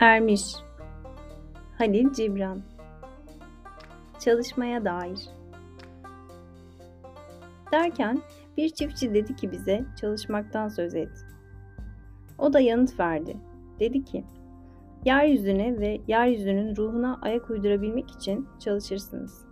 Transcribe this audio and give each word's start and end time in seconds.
Ermiş 0.00 0.54
Halil 1.78 2.12
Cibran 2.12 2.62
Çalışmaya 4.18 4.84
dair 4.84 5.18
Derken 7.72 8.22
bir 8.56 8.68
çiftçi 8.68 9.14
dedi 9.14 9.36
ki 9.36 9.52
bize 9.52 9.84
çalışmaktan 10.00 10.68
söz 10.68 10.94
et. 10.94 11.08
O 12.38 12.52
da 12.52 12.60
yanıt 12.60 13.00
verdi. 13.00 13.36
Dedi 13.80 14.04
ki, 14.04 14.24
yeryüzüne 15.04 15.80
ve 15.80 16.00
yeryüzünün 16.08 16.76
ruhuna 16.76 17.18
ayak 17.22 17.50
uydurabilmek 17.50 18.10
için 18.10 18.48
çalışırsınız. 18.58 19.44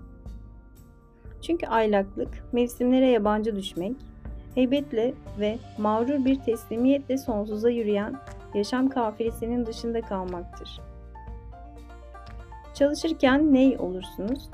Çünkü 1.42 1.66
aylaklık, 1.66 2.44
mevsimlere 2.52 3.06
yabancı 3.06 3.56
düşmek, 3.56 3.96
heybetle 4.54 5.14
ve 5.40 5.58
mağrur 5.78 6.24
bir 6.24 6.40
teslimiyetle 6.40 7.18
sonsuza 7.18 7.70
yürüyen 7.70 8.14
yaşam 8.54 8.88
kafilesinin 8.88 9.66
dışında 9.66 10.00
kalmaktır. 10.00 10.80
Çalışırken 12.74 13.54
ney 13.54 13.76
olursunuz? 13.78 14.50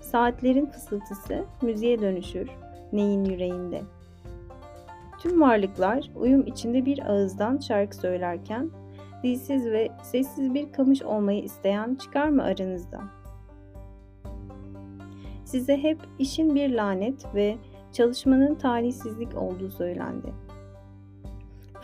Saatlerin 0.00 0.66
fısıltısı 0.66 1.44
müziğe 1.62 2.00
dönüşür 2.00 2.50
neyin 2.92 3.24
yüreğinde. 3.24 3.82
Tüm 5.18 5.40
varlıklar 5.40 6.10
uyum 6.16 6.46
içinde 6.46 6.84
bir 6.84 7.10
ağızdan 7.10 7.58
şarkı 7.58 7.96
söylerken 7.96 8.70
dilsiz 9.22 9.66
ve 9.66 9.88
sessiz 10.02 10.54
bir 10.54 10.72
kamış 10.72 11.02
olmayı 11.02 11.42
isteyen 11.42 11.94
çıkar 11.94 12.28
mı 12.28 12.42
aranızda? 12.42 13.00
Size 15.44 15.82
hep 15.82 15.98
işin 16.18 16.54
bir 16.54 16.74
lanet 16.74 17.34
ve 17.34 17.56
çalışmanın 17.92 18.54
talihsizlik 18.54 19.36
olduğu 19.36 19.70
söylendi. 19.70 20.45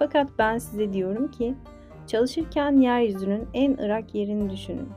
Fakat 0.02 0.30
ben 0.38 0.58
size 0.58 0.92
diyorum 0.92 1.30
ki 1.30 1.54
çalışırken 2.06 2.76
yeryüzünün 2.76 3.48
en 3.54 3.78
ırak 3.78 4.14
yerini 4.14 4.50
düşünün. 4.50 4.88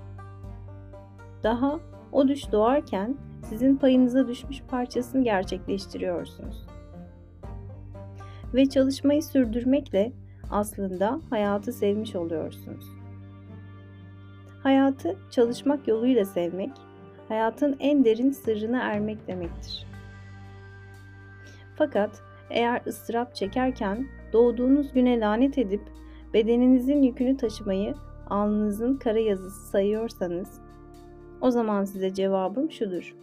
Daha 1.43 1.79
o 2.11 2.27
düş 2.27 2.51
doğarken 2.51 3.17
sizin 3.49 3.75
payınıza 3.75 4.27
düşmüş 4.27 4.61
parçasını 4.61 5.23
gerçekleştiriyorsunuz. 5.23 6.65
Ve 8.53 8.65
çalışmayı 8.65 9.23
sürdürmekle 9.23 10.11
aslında 10.51 11.19
hayatı 11.29 11.73
sevmiş 11.73 12.15
oluyorsunuz. 12.15 12.85
Hayatı 14.63 15.15
çalışmak 15.31 15.87
yoluyla 15.87 16.25
sevmek, 16.25 16.71
hayatın 17.27 17.75
en 17.79 18.05
derin 18.05 18.31
sırrına 18.31 18.81
ermek 18.81 19.27
demektir. 19.27 19.87
Fakat 21.75 22.21
eğer 22.49 22.81
ıstırap 22.87 23.35
çekerken 23.35 24.07
doğduğunuz 24.35 24.93
güne 24.93 25.19
lanet 25.19 25.57
edip 25.57 25.81
bedeninizin 26.33 27.01
yükünü 27.01 27.37
taşımayı 27.37 27.95
alnınızın 28.29 28.97
kara 28.97 29.19
yazısı 29.19 29.69
sayıyorsanız 29.69 30.61
o 31.41 31.51
zaman 31.51 31.85
size 31.85 32.13
cevabım 32.13 32.71
şudur. 32.71 33.15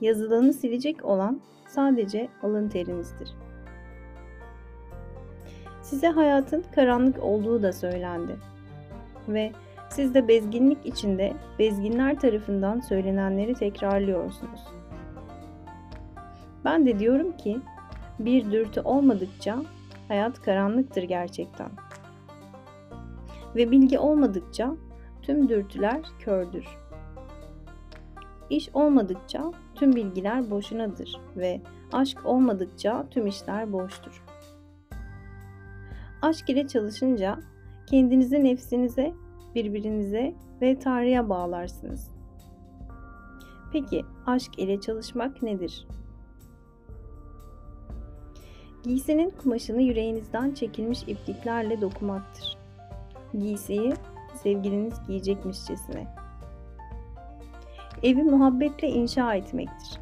Yazılanı 0.00 0.52
silecek 0.52 1.04
olan 1.04 1.40
sadece 1.68 2.28
alın 2.42 2.68
terinizdir. 2.68 3.28
Size 5.82 6.08
hayatın 6.08 6.64
karanlık 6.74 7.22
olduğu 7.22 7.62
da 7.62 7.72
söylendi. 7.72 8.36
Ve 9.28 9.52
siz 9.90 10.14
de 10.14 10.28
bezginlik 10.28 10.86
içinde 10.86 11.32
bezginler 11.58 12.20
tarafından 12.20 12.80
söylenenleri 12.80 13.54
tekrarlıyorsunuz. 13.54 14.60
Ben 16.64 16.86
de 16.86 16.98
diyorum 16.98 17.32
ki 17.32 17.60
bir 18.18 18.52
dürtü 18.52 18.80
olmadıkça 18.80 19.62
hayat 20.08 20.42
karanlıktır 20.42 21.02
gerçekten. 21.02 21.70
Ve 23.56 23.70
bilgi 23.70 23.98
olmadıkça 23.98 24.76
tüm 25.22 25.48
dürtüler 25.48 26.00
kördür. 26.18 26.66
İş 28.50 28.68
olmadıkça 28.74 29.52
tüm 29.74 29.96
bilgiler 29.96 30.50
boşunadır 30.50 31.20
ve 31.36 31.60
aşk 31.92 32.26
olmadıkça 32.26 33.06
tüm 33.10 33.26
işler 33.26 33.72
boştur. 33.72 34.24
Aşk 36.22 36.50
ile 36.50 36.66
çalışınca 36.66 37.38
kendinizi 37.86 38.44
nefsinize, 38.44 39.12
birbirinize 39.54 40.34
ve 40.60 40.78
Tanrı'ya 40.78 41.28
bağlarsınız. 41.28 42.10
Peki 43.72 44.04
aşk 44.26 44.58
ile 44.58 44.80
çalışmak 44.80 45.42
nedir? 45.42 45.86
Giysinin 48.82 49.30
kumaşını 49.42 49.82
yüreğinizden 49.82 50.50
çekilmiş 50.50 51.02
ipliklerle 51.02 51.80
dokumaktır. 51.80 52.58
Giysiyi 53.38 53.92
sevgiliniz 54.42 54.94
giyecekmişçesine. 55.06 56.06
Evi 58.02 58.22
muhabbetle 58.22 58.88
inşa 58.88 59.34
etmektir. 59.34 60.00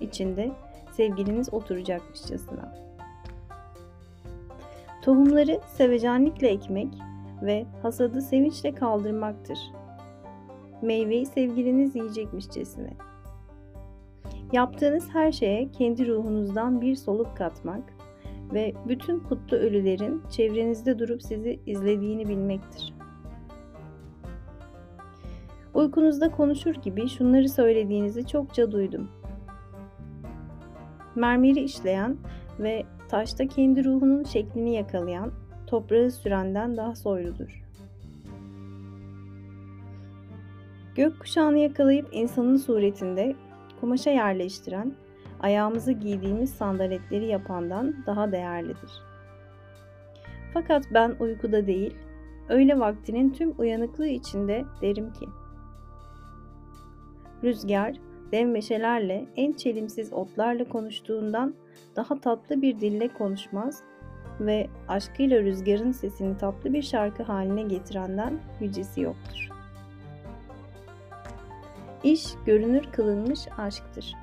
İçinde 0.00 0.52
sevgiliniz 0.92 1.54
oturacakmışçasına. 1.54 2.74
Tohumları 5.02 5.60
sevecenlikle 5.66 6.48
ekmek 6.48 6.88
ve 7.42 7.66
hasadı 7.82 8.22
sevinçle 8.22 8.74
kaldırmaktır. 8.74 9.58
Meyveyi 10.82 11.26
sevgiliniz 11.26 11.96
yiyecekmişçesine. 11.96 12.90
Yaptığınız 14.52 15.08
her 15.12 15.32
şeye 15.32 15.70
kendi 15.70 16.08
ruhunuzdan 16.08 16.80
bir 16.80 16.94
soluk 16.94 17.36
katmak 17.36 17.95
ve 18.52 18.74
bütün 18.88 19.20
kutlu 19.20 19.56
ölülerin 19.56 20.22
çevrenizde 20.30 20.98
durup 20.98 21.22
sizi 21.22 21.60
izlediğini 21.66 22.28
bilmektir. 22.28 22.94
Uykunuzda 25.74 26.30
konuşur 26.30 26.74
gibi 26.74 27.08
şunları 27.08 27.48
söylediğinizi 27.48 28.26
çokça 28.26 28.72
duydum. 28.72 29.08
Mermeri 31.14 31.60
işleyen 31.60 32.16
ve 32.58 32.84
taşta 33.08 33.48
kendi 33.48 33.84
ruhunun 33.84 34.24
şeklini 34.24 34.74
yakalayan, 34.74 35.32
toprağı 35.66 36.10
sürenden 36.10 36.76
daha 36.76 36.94
soyludur. 36.94 37.62
Gök 40.94 41.20
kuşağını 41.20 41.58
yakalayıp 41.58 42.08
insanın 42.12 42.56
suretinde 42.56 43.36
kumaşa 43.80 44.10
yerleştiren, 44.10 44.94
ayağımızı 45.40 45.92
giydiğimiz 45.92 46.50
sandaletleri 46.50 47.26
yapandan 47.26 47.96
daha 48.06 48.32
değerlidir. 48.32 48.90
Fakat 50.54 50.84
ben 50.94 51.16
uykuda 51.20 51.66
değil, 51.66 51.94
öyle 52.48 52.78
vaktinin 52.78 53.30
tüm 53.30 53.54
uyanıklığı 53.58 54.08
içinde 54.08 54.64
derim 54.82 55.12
ki, 55.12 55.26
Rüzgar, 57.44 57.96
dev 58.32 58.46
meşelerle, 58.46 59.26
en 59.36 59.52
çelimsiz 59.52 60.12
otlarla 60.12 60.64
konuştuğundan 60.64 61.54
daha 61.96 62.20
tatlı 62.20 62.62
bir 62.62 62.80
dille 62.80 63.08
konuşmaz 63.08 63.82
ve 64.40 64.68
aşkıyla 64.88 65.42
rüzgarın 65.42 65.92
sesini 65.92 66.38
tatlı 66.38 66.72
bir 66.72 66.82
şarkı 66.82 67.22
haline 67.22 67.62
getirenden 67.62 68.38
yücesi 68.60 69.00
yoktur. 69.00 69.48
İş 72.04 72.26
görünür 72.46 72.84
kılınmış 72.92 73.40
aşktır. 73.58 74.14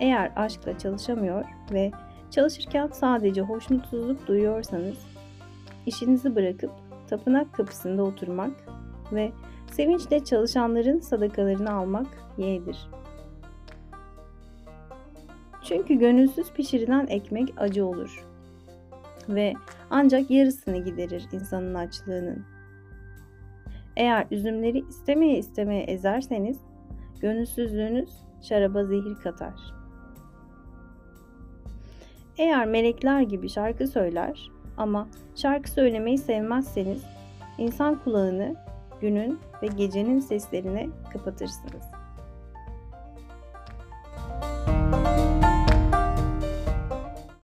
Eğer 0.00 0.32
aşkla 0.36 0.78
çalışamıyor 0.78 1.44
ve 1.72 1.90
çalışırken 2.30 2.90
sadece 2.92 3.40
hoşnutsuzluk 3.40 4.26
duyuyorsanız, 4.26 5.06
işinizi 5.86 6.36
bırakıp 6.36 6.70
tapınak 7.08 7.54
kapısında 7.54 8.02
oturmak 8.02 8.50
ve 9.12 9.32
Sevinçle 9.72 10.24
çalışanların 10.24 11.00
sadakalarını 11.00 11.72
almak 11.72 12.06
yeğdir. 12.38 12.88
Çünkü 15.62 15.94
gönülsüz 15.94 16.52
pişirilen 16.52 17.06
ekmek 17.06 17.54
acı 17.56 17.86
olur 17.86 18.26
ve 19.28 19.54
ancak 19.90 20.30
yarısını 20.30 20.84
giderir 20.84 21.28
insanın 21.32 21.74
açlığının. 21.74 22.44
Eğer 23.96 24.26
üzümleri 24.30 24.78
istemeye 24.88 25.38
istemeye 25.38 25.82
ezerseniz 25.82 26.60
gönülsüzlüğünüz 27.20 28.10
şaraba 28.42 28.84
zehir 28.84 29.14
katar. 29.14 29.77
Eğer 32.38 32.66
melekler 32.66 33.20
gibi 33.20 33.48
şarkı 33.48 33.86
söyler 33.86 34.50
ama 34.76 35.08
şarkı 35.34 35.70
söylemeyi 35.70 36.18
sevmezseniz 36.18 37.04
insan 37.58 37.98
kulağını 38.04 38.56
günün 39.00 39.38
ve 39.62 39.66
gecenin 39.66 40.20
seslerini 40.20 40.88
kapatırsınız. 41.12 41.97